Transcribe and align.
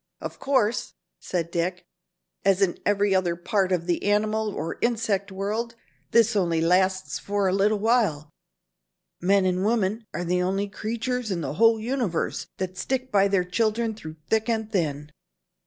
"Of 0.19 0.39
course," 0.39 0.95
said 1.19 1.51
Dick, 1.51 1.85
"as 2.43 2.63
in 2.63 2.79
every 2.87 3.13
other 3.13 3.35
part 3.35 3.71
of 3.71 3.85
the 3.85 4.01
animal 4.01 4.49
or 4.49 4.79
insect 4.81 5.31
world, 5.31 5.75
this 6.09 6.35
only 6.35 6.59
lasts 6.59 7.19
for 7.19 7.47
a 7.47 7.53
little 7.53 7.77
while. 7.77 8.31
Men 9.21 9.45
and 9.45 9.63
women 9.63 10.07
are 10.11 10.23
the 10.25 10.41
only 10.41 10.67
creatures 10.67 11.29
in 11.29 11.41
the 11.41 11.53
whole 11.53 11.79
universe 11.79 12.47
that 12.57 12.79
stick 12.79 13.11
by 13.11 13.27
their 13.27 13.43
children 13.45 13.93
through 13.93 14.15
thick 14.27 14.49
and 14.49 14.71
thin. 14.71 15.11